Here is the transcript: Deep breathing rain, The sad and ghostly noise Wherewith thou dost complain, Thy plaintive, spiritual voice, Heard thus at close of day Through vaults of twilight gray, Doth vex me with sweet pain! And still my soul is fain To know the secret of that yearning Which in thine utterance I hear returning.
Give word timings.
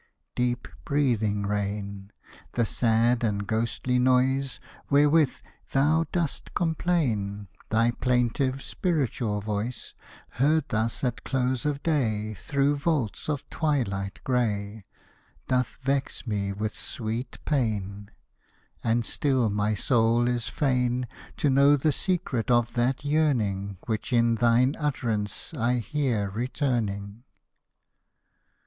Deep 0.33 0.67
breathing 0.83 1.45
rain, 1.45 2.11
The 2.53 2.65
sad 2.65 3.23
and 3.23 3.45
ghostly 3.45 3.99
noise 3.99 4.59
Wherewith 4.89 5.29
thou 5.73 6.05
dost 6.11 6.55
complain, 6.55 7.49
Thy 7.69 7.91
plaintive, 7.91 8.63
spiritual 8.63 9.41
voice, 9.41 9.93
Heard 10.39 10.69
thus 10.69 11.03
at 11.03 11.23
close 11.23 11.67
of 11.67 11.83
day 11.83 12.33
Through 12.33 12.77
vaults 12.77 13.29
of 13.29 13.47
twilight 13.51 14.17
gray, 14.23 14.85
Doth 15.47 15.77
vex 15.83 16.25
me 16.25 16.51
with 16.51 16.73
sweet 16.73 17.37
pain! 17.45 18.09
And 18.83 19.05
still 19.05 19.51
my 19.51 19.75
soul 19.75 20.27
is 20.27 20.47
fain 20.47 21.07
To 21.37 21.49
know 21.51 21.77
the 21.77 21.91
secret 21.91 22.49
of 22.49 22.73
that 22.73 23.05
yearning 23.05 23.77
Which 23.85 24.11
in 24.11 24.33
thine 24.33 24.73
utterance 24.79 25.53
I 25.53 25.77
hear 25.77 26.27
returning. 26.31 27.23